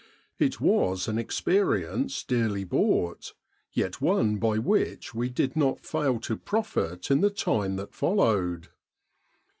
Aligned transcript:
It 0.39 0.59
was 0.59 1.07
an 1.07 1.19
experience 1.19 2.23
dearly 2.23 2.63
bought, 2.63 3.35
yet 3.71 4.01
one 4.01 4.37
by 4.37 4.57
which 4.57 5.13
we 5.13 5.29
did 5.29 5.55
not 5.55 5.85
fail 5.85 6.19
to 6.21 6.37
profit 6.37 7.11
in 7.11 7.21
the 7.21 7.29
time 7.29 7.75
that 7.75 7.93
followed. 7.93 8.69